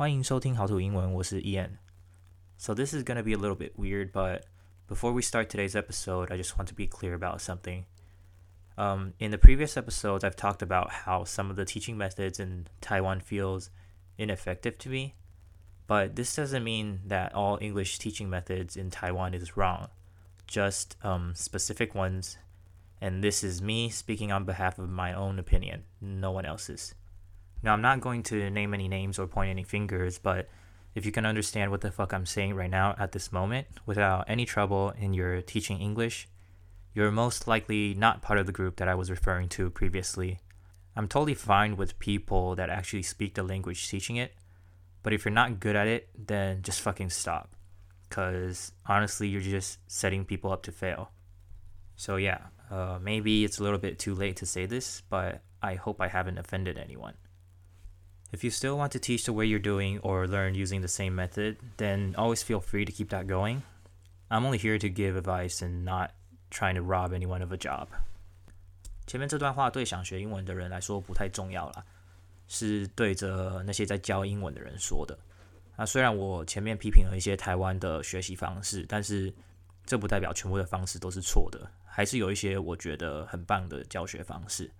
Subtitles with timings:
[0.00, 4.42] 欢迎收听好土英文，我是 Ian。So this is gonna be a little bit weird, but
[4.88, 7.84] before we start today's episode, I just want to be clear about something.
[8.76, 12.66] Um, in the previous episodes, I've talked about how some of the teaching methods in
[12.80, 13.70] Taiwan feels
[14.18, 15.14] ineffective to me,
[15.86, 19.88] but this doesn't mean that all English teaching methods in Taiwan is wrong,
[20.46, 22.38] just um, specific ones.
[23.00, 26.94] And this is me speaking on behalf of my own opinion, no one else's.
[27.63, 30.49] Now, I'm not going to name any names or point any fingers, but
[30.95, 34.25] if you can understand what the fuck I'm saying right now at this moment without
[34.27, 36.27] any trouble in your teaching English,
[36.93, 40.39] you're most likely not part of the group that I was referring to previously.
[40.95, 44.33] I'm totally fine with people that actually speak the language teaching it,
[45.03, 47.55] but if you're not good at it, then just fucking stop.
[48.09, 51.11] Because honestly, you're just setting people up to fail.
[51.95, 52.39] So, yeah,
[52.69, 56.09] uh, maybe it's a little bit too late to say this, but I hope I
[56.09, 57.13] haven't offended anyone.
[58.33, 61.13] If you still want to teach the way you're doing or learn using the same
[61.15, 63.61] method, then always feel free to keep that going.
[64.29, 66.11] I'm only here to give advice and not
[66.49, 67.87] trying to rob anyone of a job.
[69.05, 71.83] 前面这段话对想学英文的人来说不太重要啦，
[72.47, 75.19] 是对着那些在教英文的人说的。
[75.75, 79.33] 那虽然我前面批评了一些台湾的学习方式，但是
[79.85, 84.71] 这不代表全部的方式都是错的，还是有一些我觉得很棒的教学方式。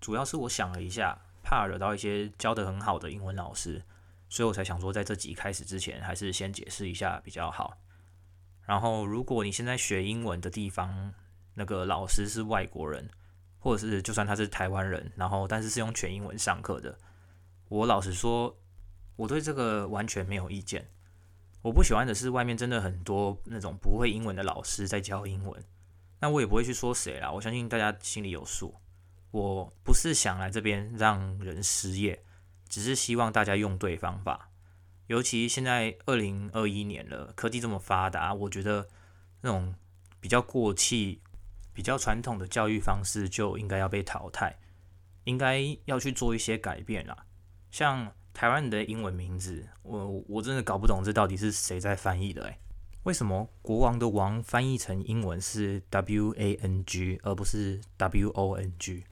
[0.00, 1.16] 主要是我想了一下。
[1.42, 3.82] 怕惹到一些教得很好的英文老师，
[4.28, 7.76] 所以我才想说，在这集开始之前，还是先解释一下比较好。
[8.64, 11.12] 然后，如果你现在学英文的地方
[11.54, 13.10] 那个老师是外国人，
[13.58, 16.96] 或者是就算他是台湾人，然后但是是用全英文上课的，
[17.68, 18.56] 我老实说，
[19.16, 20.88] 我对这个完全没有意见。
[21.62, 25.62] 我不喜欢的是外面真的很多那种不会英文的老师在教英文，
[26.20, 28.74] 那我也不会去说谁啦，我相信大家心里有数。
[29.30, 32.24] 我不是想来这边让人失业，
[32.68, 34.50] 只是希望大家用对方法。
[35.06, 38.88] 尤其现在二零二一年了，科技这么发达，我觉得
[39.40, 39.74] 那种
[40.20, 41.20] 比较过气、
[41.72, 44.58] 比较传统的教育方式就应该要被淘汰，
[45.24, 47.26] 应该要去做一些改变啦。
[47.70, 52.58] 像台湾的英文名字，我我真的搞不懂这到底是谁在翻译的诶，
[53.02, 59.04] 为什么国王的王翻译成英文是 W A N G 而不是 W O N G？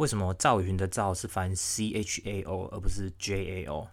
[0.00, 3.86] 为什么赵云的赵是翻 C H A O 而不是 J A O？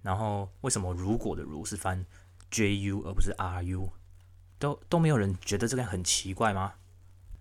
[0.00, 2.06] 然后为什么如果的如是翻
[2.50, 3.92] J U 而不是 R U？
[4.58, 6.72] 都都没有人觉得这个很奇怪吗？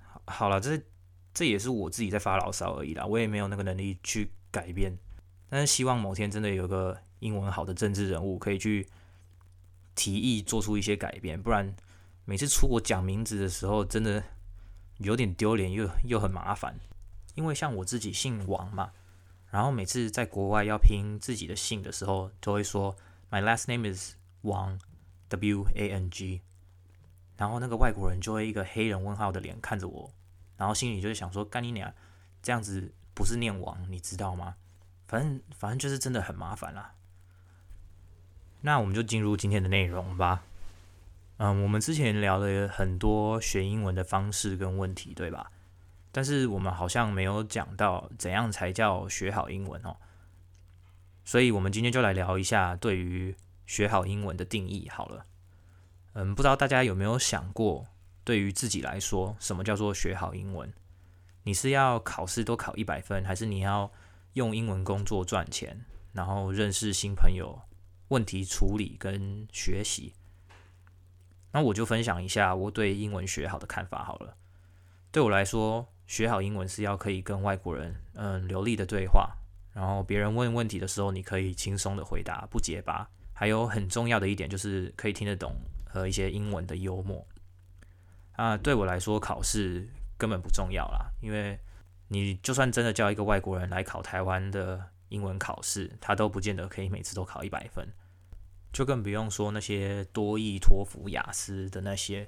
[0.04, 0.78] 好，好了，这
[1.34, 4.98] 这也是我自己在发牢骚而已啦，我也没有那个能力去改变。
[5.48, 8.90] 但是希望某天真的有个英文好的政治人物可以去
[9.96, 11.74] 提议做出一些改变，不然
[12.26, 14.22] 每次出国讲名字的时候，真的
[14.98, 16.78] 有点丢脸又又很麻烦。
[17.36, 18.92] 因为像我自己姓王嘛，
[19.50, 22.96] 然后每次在国外要拼自己的姓的时候，都会说
[23.30, 24.80] My last name is Wang,
[25.30, 26.42] W A N G，
[27.38, 30.12] 然后那个外国人就会一个黑人问号的脸看着我，
[30.58, 31.94] 然后心里就会想说干你娘，
[32.42, 34.56] 这样子不是念王，你知道吗？
[35.08, 36.94] 反正反正就是真的很麻烦啦。
[38.62, 40.44] 那我们就进入今天的内容吧。
[41.38, 45.52] 嗯，我们之前聊了很多学英文的方式跟问题，对吧？
[46.12, 49.96] 但是我们好像没有讲到怎样才叫学好英文哦，
[51.24, 53.36] 所以我们今天就来聊一下对于
[53.66, 55.26] 学好英文的定义好了。
[56.14, 57.86] 嗯，不知道大家有没有想过，
[58.24, 60.74] 对于自己来说，什么叫做学好英文？
[61.44, 63.92] 你是要考试都考一百分，还是你要
[64.34, 67.62] 用英文工作赚钱，然后认识新朋友、
[68.10, 70.14] 问题处理跟学习？
[71.54, 74.36] 那我就分享一下我对英文学好的看法好了。
[75.12, 79.34] 对我来说，学好英文是要可以跟外国人嗯流利的对话，
[79.72, 83.10] 然后别人问问题的时候，你可以轻松的回答，不结巴。
[83.32, 85.56] 还有很重要的一点就是可以听得懂
[85.86, 87.26] 和一些英文的幽默。
[88.34, 91.58] 啊，对我来说考试根本不重要啦，因为
[92.10, 97.88] 你就算真的叫一个外国人来考台湾的英文考试，他都不见得可以每次都考一百分，
[98.74, 102.28] 就更不用说那些多益、托福、雅思的那些，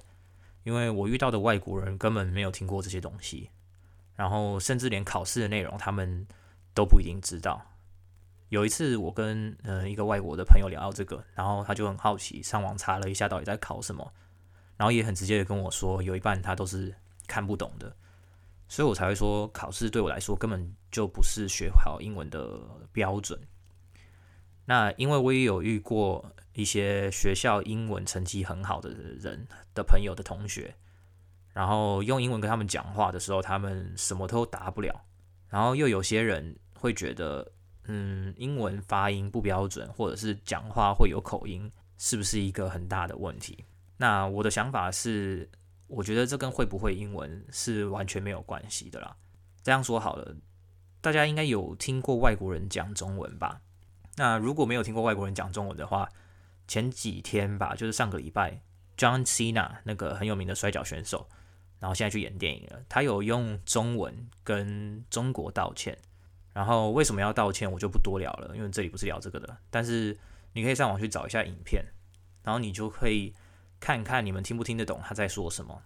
[0.62, 3.50] 因为我遇到的外国人根本没有听过这些东西。
[4.16, 6.26] 然后甚至连考试的内容他们
[6.72, 7.60] 都不一定知道。
[8.50, 14.12] 有一次我跟呃一个外国的朋友聊到这个，然后他就很好奇，上网查了一下到底在考什么，
[14.76, 16.94] 然后也很直接的跟我说，有一半他都是
[17.26, 17.96] 看不懂的。
[18.68, 22.60] 所以我才会说，考试对我来说根本就不是学好英文的
[22.92, 23.38] 标准。
[24.66, 30.74] 那因为我也有遇过一些学校英文成绩很好的人的朋友的同学。
[31.54, 34.94] 然后用英文跟他们讲话的时候，他们什么都答不了。
[35.48, 37.50] 然后又有些人会觉得
[37.84, 43.64] 嗯，英文发音不标准，或者是讲话会有口音，是不是一个很大的问题？
[43.96, 45.48] 那我的想法是，
[45.86, 49.16] 我觉得这跟会不会英文是完全没有关系的啦。
[49.62, 50.34] 这样说好了，
[51.00, 53.60] 大家应该有听过外国人讲中文吧？
[54.16, 56.08] 那如果没有听过外国人讲中文的话，
[56.66, 58.62] 前几天吧，就是上个礼拜
[58.96, 61.28] ，John Cena 那个很有名的摔角选手，
[61.84, 62.82] 然后现在去演电影了。
[62.88, 65.94] 他有用中文跟中国道歉，
[66.54, 69.54] 然后为什么要道歉，我就不多聊了，因为这里不是聊这个的。
[69.68, 70.18] 但是
[70.54, 71.84] 你可以上网去找一下影片，
[72.42, 73.34] 然后你就可以
[73.78, 75.82] 看看你们听不听得懂他在说什么。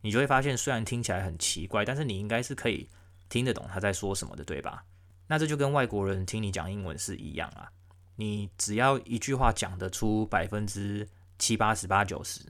[0.00, 2.88] 你就会发现，虽然听起来很奇怪，但是你应该是可以
[3.28, 4.82] 听得懂他在说什么的，对吧？
[5.26, 7.70] 那这就跟外国人听你讲英文是一样啊。
[8.16, 11.06] 你只要一句话讲得出百分之
[11.38, 12.40] 七八十八九十，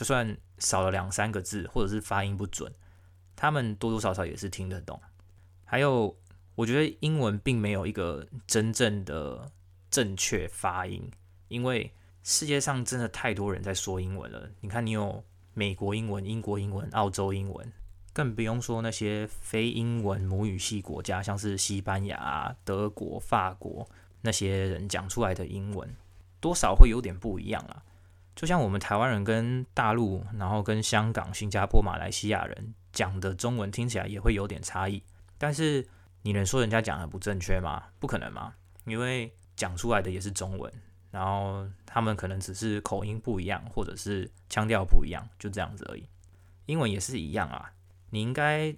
[0.00, 2.72] 就算少了两三个字，或者是发音不准，
[3.36, 4.98] 他们多多少少也是听得懂。
[5.62, 6.16] 还有，
[6.54, 9.52] 我觉得英文并没有一个真正的
[9.90, 11.10] 正确发音，
[11.48, 11.92] 因为
[12.22, 14.48] 世界上真的太多人在说英文了。
[14.62, 17.70] 你看，你有美国英文、英国英文、澳洲英文，
[18.14, 23.86] 更不用说那些非英文母语系国家，像是西班牙、德国、法国。
[24.22, 25.94] 那些人讲出来的英文
[26.40, 27.82] 多少会有点不一样啊，
[28.34, 35.02] 就像我们台湾人跟大陆，然后跟香港、新加坡、马来西亚人讲的中文听起来也会有点差异。
[35.38, 35.86] 但是
[36.22, 37.82] 你能说人家讲的不正确吗？
[37.98, 38.54] 不可能嘛，
[38.84, 40.72] 因为讲出来的也是中文，
[41.10, 46.06] 然后他们可能只是口音不一样，或者是腔调不一样，就这样子而已。
[46.66, 47.72] 英文也是一样啊，
[48.10, 48.74] 你应该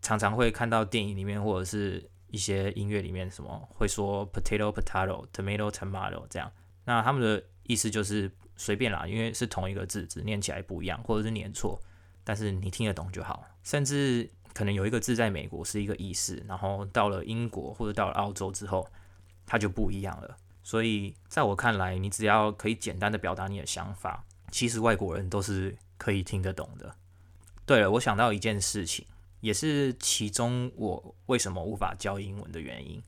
[0.00, 2.10] 常常会看到电影里面，或者是。
[2.32, 6.48] 一些音乐里面什么会说 potato potato tomato tomato 这样，
[6.84, 8.30] 那他们的意思就是
[8.60, 11.80] 随便啦，因为是同一个字，只念起来不一样，或者是念错，
[12.22, 13.42] 但是你听得懂就好。
[13.64, 18.86] 甚至可能有一个字在美国是一个意思，然后到了英国或者到了澳洲之后，
[19.46, 20.36] 它就不一样了。
[20.62, 26.94] 所以在我看来，你只要可以简单的表达你的想法，其实外国人都是可以听得懂的。
[27.64, 29.06] 对了，我想到一件事情。
[29.40, 33.02] 也是其中我为什么无法教英文的原因。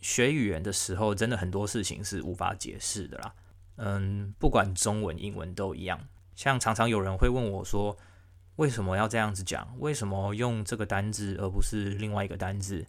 [0.00, 3.32] 学语言的时候，真的很多事情是无法解释的啦。
[3.76, 6.00] 嗯，不管中文、英文都一样。
[6.34, 7.96] 像常常有人会问我说，
[8.56, 9.68] 为什么要这样子讲？
[9.78, 12.86] 为什么用这个单字而不是另外一个单字？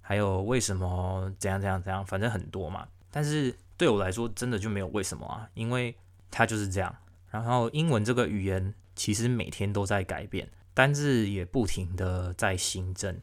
[0.00, 2.04] 还有为什么怎样怎样怎样？
[2.04, 2.86] 反正很多嘛。
[3.10, 5.96] 但是对我来说，真的就没有为什么啊，因为
[6.30, 6.94] 它就是这样。
[7.30, 10.48] 然后英文这个语言其实每天都在改变。
[10.72, 13.20] 单字也不停的在新增。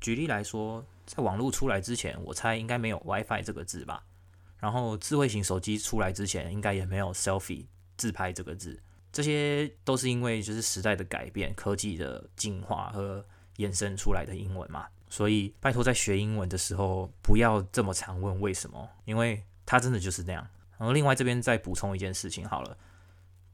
[0.00, 4.02] 举例来说，在网络出来之前，我猜应该没有 WiFi 这个字吧。
[4.58, 7.66] 然后智慧型手机出来之前，应该也没有 selfie
[7.96, 8.80] 自拍这个字。
[9.12, 13.24] 这些都是因为就是时代的改变、科技的进化和
[13.56, 14.86] 衍生出来的英文嘛。
[15.08, 20.46] 所以拜托在学英文的时候，不要这么常问为什么，因为它真的就是那样。
[20.78, 22.76] 然后另外这边再补充一件事情好了，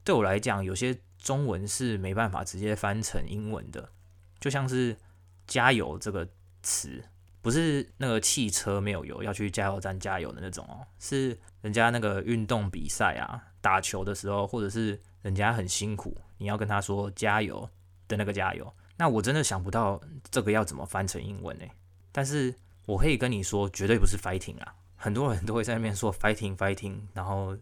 [0.03, 0.99] 对我来讲，有些。
[1.23, 3.93] 中文是没办法直接翻成英文的，
[4.41, 4.97] 就像是
[5.47, 6.29] “加油”这个
[6.65, 7.01] 词，
[7.43, 17.69] 不是那个汽车没有油要去加油站加油的那种哦，是人家那个运动比赛啊，打球的时候，或者是人家很辛苦，你要跟他说加油
[18.07, 18.73] 的那个加油。
[18.97, 20.01] 那我真的想不到
[20.31, 21.65] 这个要怎么翻成英文呢？
[22.13, 22.55] 但是
[22.87, 27.57] 我可以跟你说，绝对不是 fighting 啊，很多人都会在那边说 fighting fighting，然后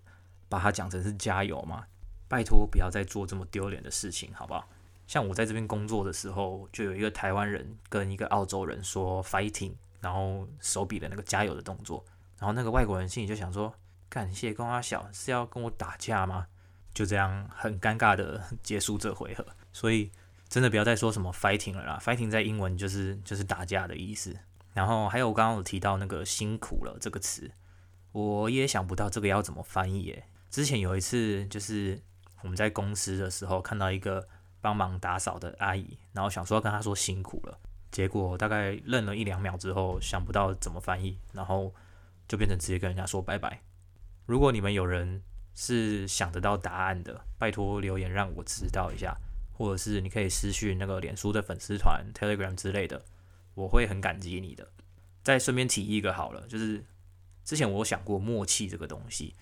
[0.49, 1.85] 把它讲成是加油嘛。
[2.29, 4.69] 拜托，不要再做这么丢脸的事情，好不好？
[5.11, 12.05] 像我在这边工作的时候，就有一个台湾人跟一个澳洲人说 fighting，然后手比的那个加油的动作，
[12.39, 13.75] 然后那个外国人心里就想说，
[14.09, 16.47] 感谢公阿小是要跟我打架吗？
[16.95, 19.45] 就这样很尴尬的 结束这回合。
[19.73, 20.13] 所以
[20.49, 24.39] 真的不要再说什么 fighting 了啦，fighting 在英文就是就是打架的意思。
[24.75, 27.51] 然后还有我刚刚有提到那个辛苦了这个词，
[28.13, 30.23] 我也想不到这个要怎么翻译诶。
[30.49, 32.01] 之前有一次就是。
[32.43, 34.27] 我们在公司的时候看到一个
[34.61, 37.59] 帮忙打扫的阿姨，然后想说跟她说辛苦了，
[37.91, 41.75] 结果大概愣了一两秒之后想不到怎么翻译，然后
[42.29, 43.63] 就变成直接跟人家说拜拜。
[44.27, 45.23] 如果你们有人
[45.55, 49.17] 是想得到答案的，拜托留言让我知道一下，
[49.53, 53.05] 或者是你可以私讯那个脸书的粉丝团、Telegram 之类的，
[53.55, 54.69] 我会很感激你的。
[55.23, 56.85] 再顺便提一个好了，就是
[57.45, 59.35] 之前我有想过默契这个东西。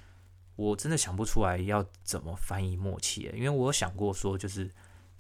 [0.57, 4.69] 我真的想不出来要怎么翻译默契，因为我有想过说就是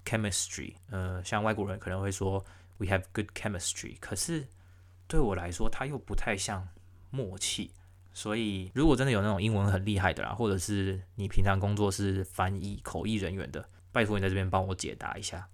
[0.08, 2.42] chemistry，呃，像外国人可能会说
[2.78, 4.46] we have good chemistry，可是
[5.06, 6.66] 对我来说它又不太像
[7.10, 7.70] 默契，
[8.14, 15.48] 所以如果真的有那种英文很厉害的啦，或者是你平常工作是翻译口译人员的，拜托你在这边帮我解答一下。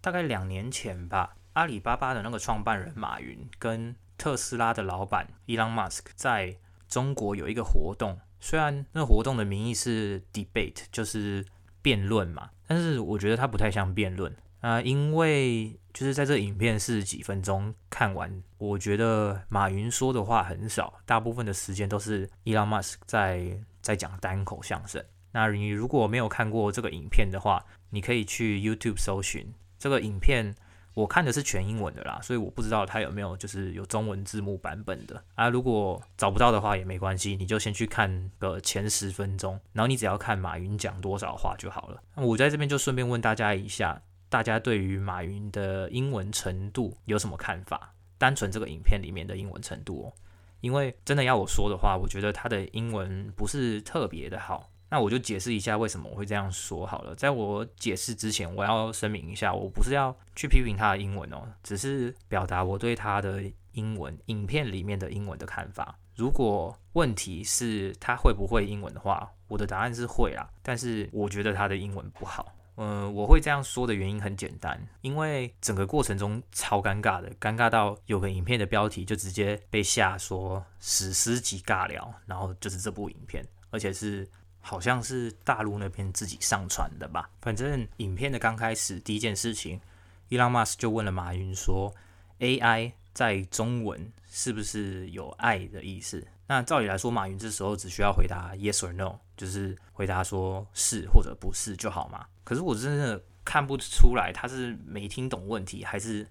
[0.00, 6.56] 大概两年前吧，阿里巴巴的那个创办人马云跟特斯拉的老板伊朗马斯克在
[6.88, 11.44] 中国有一个活动，虽然那活动的名义是 debate，就是
[11.82, 25.04] 辩论嘛，但是我觉得它不太像辩论啊、因为就是在这影片是几分钟看完，我觉得马云说的话很少，大部分的时间都是伊朗马斯克在在讲单口相声。
[25.32, 30.54] 那你如果没有看过这个影片的话，你可以去 YouTube 搜寻这个影片。
[30.98, 35.48] 我看的是全英文的啦，所以我不知道它有没有就是有中文字幕版本的啊。
[35.48, 42.02] 如果找不到的话也没关系，你就先去看个前十分钟，然后你只要看马云讲多少话就好了。
[42.16, 47.94] 那我在这边就顺便问大家一下，大家对于马云的英文程度有什么看法？
[48.18, 50.12] 单纯这个影片里面的英文程度哦，
[50.60, 54.68] 因为真的要我说的话，我觉得他的英文不是特别的好。
[54.90, 57.14] 那我就解释一下为什么我会这样说好了。
[57.14, 63.42] 在我解释之前，我要声明一下，我不是要去批评他的英文哦，只是表达我对他的
[63.72, 65.98] 英文影片里面的英文的看法。
[66.16, 70.48] 如果问题是他会不会英文的话，我的答案是会啦。
[70.62, 72.54] 但是我觉得他的英文不好。
[72.80, 84.26] 嗯、我会这样说的原因很简单，因为整个过程中超尴尬的，尴尬到有个影片的标题就直接被下说史诗级尬聊，然后就是这部影片，而且是。
[84.68, 87.30] 好像是大陆那边自己上传的吧。
[87.40, 89.80] 反正影片的刚开始第一件事情，
[90.28, 91.90] 伊朗马斯就问了马云说
[92.38, 102.26] ：“AI 在中文是不是有爱的意思？”那照理来说，马云这时候只需要回答 “yes or no”，就是回答说是或者不是就好嘛。
[102.44, 106.28] 可是我真的看不出来他是没听懂问题，还是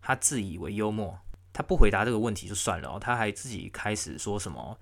[0.00, 1.18] 他自以为幽默。
[1.52, 4.78] 他不回答这个问题就算了，他还自己开始说什么。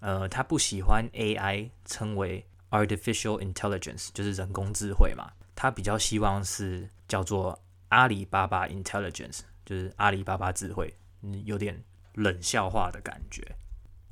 [0.00, 5.30] 呃，他不喜欢 AI 称为 artificial intelligence，就是人工智慧嘛。
[5.54, 11.82] 他比较希望是叫做阿里巴巴 intelligence，就是阿里巴巴智慧，嗯，有点
[12.14, 13.42] 冷笑话的感觉。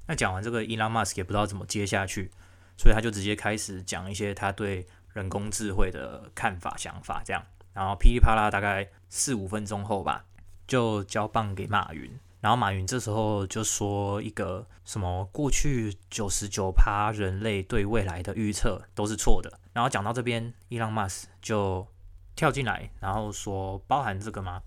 [0.08, 2.30] 那讲完这个，Elon Musk 也不知道怎么接下去，
[2.76, 7.44] 所以他就直接开始讲一些他对人工智慧的看法、想法这样。
[7.72, 10.24] 然后噼里啪啦，大概四五分钟后吧，
[10.66, 12.10] 就交棒给马云。
[12.40, 19.58] 然后马云这时候就说一个什么过去九十九趴人类对未来的预测都是错的。
[19.72, 21.86] 然后讲到这边，伊朗马斯就
[22.34, 24.62] 跳进来，然后说包含这个吗？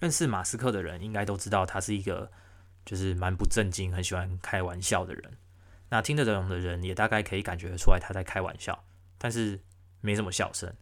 [0.00, 2.30] 认识马斯克的人应该都知道他是一个
[2.86, 5.36] 就是蛮不正经、很喜欢开玩笑的人。
[5.90, 8.84] 那听得懂的人也大概可以感觉出来他在开玩笑，
[9.18, 9.60] 但是
[10.00, 10.72] 没什么笑声。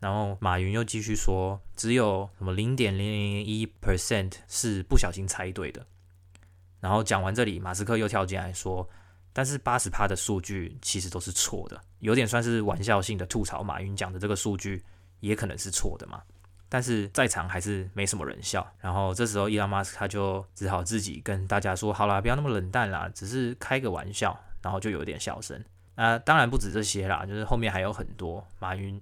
[0.00, 5.84] 然后马云又继续说，只有什么零点零零一 percent 是不小心猜对的。
[6.80, 8.88] 然后讲完这里，马斯克又跳进来说
[9.32, 13.62] ：“但是八十趴的数据其实都是错的，有点算是玩笑性的吐槽。
[13.62, 14.82] 马云讲的这个数据
[15.20, 16.22] 也可能是错的嘛。”
[16.68, 18.66] 但是在场还是没什么人笑。
[18.80, 25.62] 然后这时候，伊隆马斯克就只好自己跟大家说：“好啦，不要那么冷淡啦，只是开个玩笑。”然后就有点笑声。
[25.94, 28.44] 那当然不止这些啦，就是后面还有很多。
[28.58, 29.00] 马云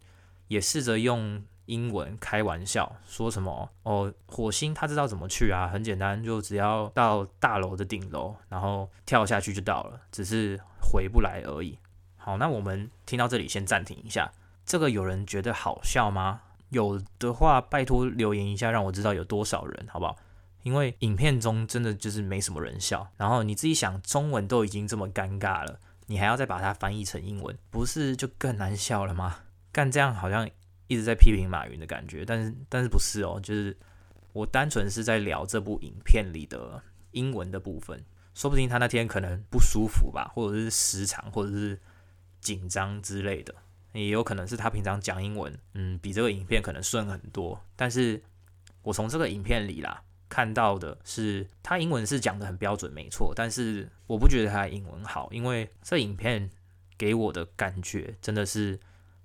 [0.49, 1.43] 也试着用。
[1.67, 4.13] 英文开玩笑说什么哦？
[4.27, 5.69] 火星他知道怎么去啊？
[5.69, 11.79] 很简单，就只要到大楼的顶楼，然后跳下去就到了，只是回不来而已。
[12.17, 14.33] 好，那我们听到这里先暂停一下。
[14.67, 16.43] 这个有人觉得好笑吗？
[16.71, 20.17] 有的话，拜托留言一下，让我知道有多少人，好不好？
[20.65, 23.09] 因为影片中真的就是没什么人笑。
[23.17, 29.37] 然后你自己想，中文都已经这么尴尬了，你还要再把它翻译成英文，不是就更难笑了吗？
[29.73, 30.49] 干这样好像。
[30.89, 33.75] 一直在批评马云的感觉，但是但是不是哦，就是
[34.35, 41.81] 我单纯是在聊这部影片里的英文的部分，说不定他那天可能不舒服吧，或者是时长，或者是
[42.43, 43.55] 紧张之类的，
[43.95, 47.59] 也有可能是他平常讲英文，嗯，比这个影片可能顺很多。
[47.75, 48.21] 但是
[48.83, 56.51] 我从这个影片里啦看到的是，他英文是讲得很标准，没错，但是我不觉得他英文好，因为这影片
[56.99, 58.79] 给我的感觉真的是。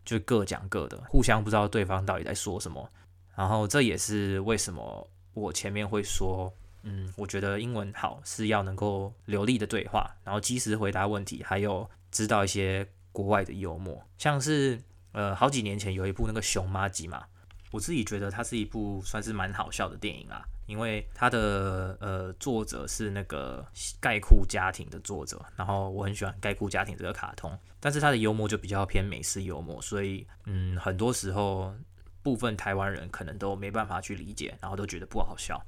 [0.08, 2.90] 就各讲各的，互相不知道对方到底在说什么。
[3.36, 6.52] 然后这也是为什么我前面会说，
[6.84, 14.02] 嗯，我觉得英文好是要能够流利的对话，然后及时回答问题，还有知道一些国外的幽默。
[14.18, 17.26] 像是呃好几年前有一部那个熊妈吉嘛，
[17.72, 20.42] 我自己觉得它是一部算是蛮好笑的电影啊。
[20.68, 23.66] 因为他的呃作者是那个
[24.02, 31.74] 盖库家庭的作者，然后我很喜欢盖库家庭这个卡通，但是他的幽默就比较偏美式幽默，所以嗯，很多时候
[32.22, 35.62] 部分台湾人可能都没办法去理解，然后都觉得不好笑。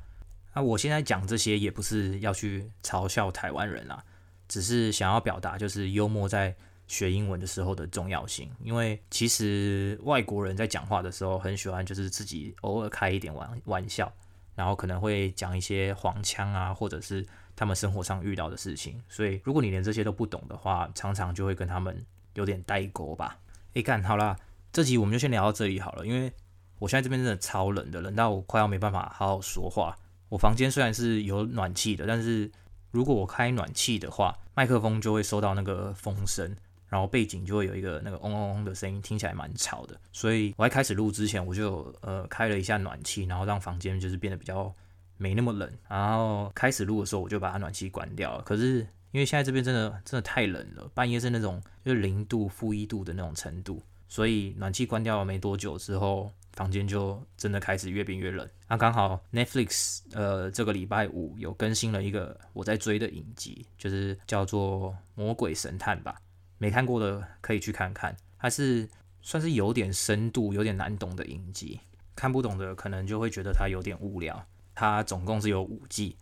[0.53, 4.03] 那我现在讲这些也不是要去嘲笑台湾人啦，
[4.47, 6.55] 只是想要表达就是幽默在
[6.87, 14.11] 学英文的时候的重要性，因为其实外国人在讲话的时候很喜欢就是自己偶尔开一点玩玩笑。
[14.55, 17.25] 然后可能会讲一些黄腔啊，或者是
[17.59, 19.03] 他们生活上遇到的事情。
[19.09, 22.01] 所以如果你连这些都不懂的话，常常就会跟他们
[22.35, 23.37] 有点代沟吧。
[23.73, 24.37] 诶，干好啦，
[24.71, 26.31] 这集我们就先聊到这里好了，因为
[26.79, 29.93] 我现在这边真的超冷的，冷到我快要没办法好好说话。
[30.29, 32.49] 我房间虽然是有暖气的，但是
[32.91, 36.55] 如果我开暖气的话，麦克风就会收到那个风声。
[36.87, 39.95] 然后背景就会有一个那个嗡嗡嗡的声音，听起来蛮吵的。
[40.11, 44.73] 所以我在开始录之前，我就呃开了一下暖气，然后让房间就是变得比较
[45.19, 45.71] 没那么冷。
[45.87, 48.41] 然后开始录的时候，我就把它暖气关掉了。
[48.41, 48.79] 可是
[49.11, 58.47] 因为现在这边真的真的太冷了，半夜是那种就是零度、负一度的那种程度，所以暖气关掉了没多久之后，房间就真的开始越变越冷。
[58.67, 66.15] 那刚好 Netflix 呃这个礼拜五有更新了一个我在追的影集，就是叫做《魔鬼神探》吧。
[66.57, 68.87] 没看过的可以去看看，它是
[69.21, 71.79] 算是有点深度、有点难懂的影集，
[72.15, 74.45] 看不懂的可能就会觉得它有点无聊。
[74.79, 76.15] 它总共是有五季，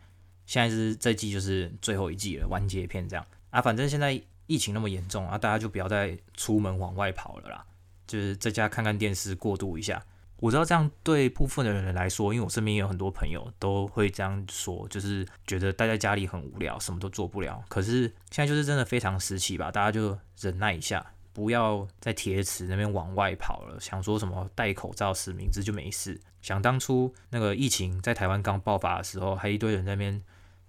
[0.48, 3.62] 现在是这季就是最后一季了，完结篇这样啊。
[3.62, 7.64] 反正现在疫情那么严重啊，大家就不要再出门往外跑了啦，
[8.08, 10.04] 就是在家看看电视过渡一下。
[10.38, 17.64] 我知道这样对部分的人来说，因为我身边也有很多朋友都会这样说，就是觉得待在家里很无聊，什么都做不了。
[17.70, 21.06] 可是现在就是真的非常时期吧，大家就忍耐一下，
[21.38, 23.80] 不要在铁齿那边往外跑了。
[23.80, 26.20] 想说什么戴口罩、实名制就没事。
[26.42, 30.24] 想当初那个疫情在台湾刚爆发的时候，还一堆人在那边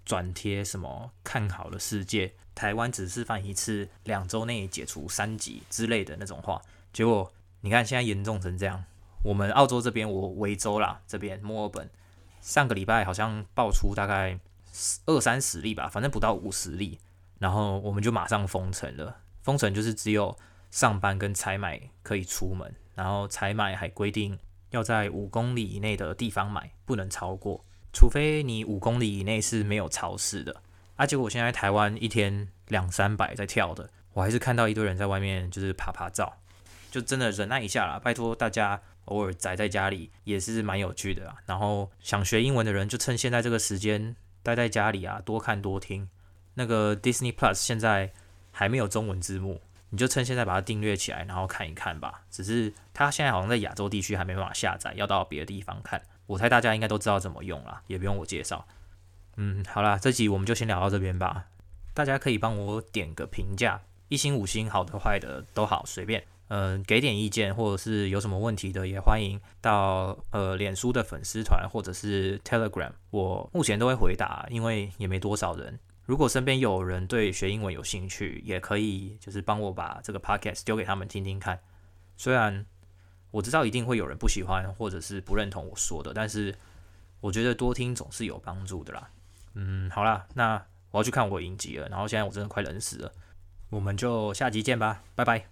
[0.04, 6.60] 转贴什么看好了世界，台湾只示范一次，两周内解除三级之类的那种话。
[6.92, 7.32] 结果
[7.62, 8.84] 你看现在严重成这样。
[9.24, 11.88] 我们澳洲这边，我维州啦，这边墨尔本，
[12.42, 14.38] 上个礼拜好像爆出大概
[15.06, 17.00] 二三十例吧，反正不到五十例，
[17.38, 19.16] 然后我们就马上封城了。
[19.42, 20.36] 封城就是只有
[20.70, 24.38] 上班跟采买可以出门，然后采买还规定
[24.70, 30.62] 要在五公里以内的地方买，不能超过，除非你五公里以内是没有超市的。
[30.96, 36.38] 啊，结果现在台湾一天两三百在跳的，我还是看到一堆人在外面就是爬爬照，
[36.90, 38.80] 就真的忍耐一下啦，拜托大家。
[39.08, 46.06] 偶尔宅在家里也是蛮有趣的啊，然后想学英文的人就趁现在这个时间待在家里啊，多看多听。
[46.52, 48.12] 那个 Disney Plus 现在
[48.50, 52.22] 还没有中文字幕，你就趁现在把它订阅起来，然后看一看吧。
[52.30, 56.02] 只是它现在好像在亚洲地区还没办法下载，要到别的地方看。
[56.26, 58.66] 我猜大家应该都知道怎么用啦，也不用我介绍。
[59.36, 61.46] 嗯，好啦，这集我们就先聊到这边吧。
[61.94, 66.24] 大家可以帮我点个评价，一星五星，好的坏的都好，随便。
[66.48, 75.78] 嗯，给点意见，或者是有什么问题的，也欢迎到呃脸书的粉丝团或者是 Telegram，我目前都会回答，因为也没多少人。
[76.08, 81.60] 如果身边有人对学英文有兴趣，也可以就是帮我把这个 Podcast 丢给他们听听看。
[82.16, 82.64] 虽然
[83.30, 86.56] 我知道一定会有人不喜欢或者是不认同我说的，但是
[87.20, 89.10] 我觉得多听总是有帮助的啦。
[89.52, 90.54] 嗯，好啦，那
[90.92, 93.12] 我要去看我影集了，然后现在我真的快冷死了，
[93.68, 95.48] 我们就下集见吧，拜拜。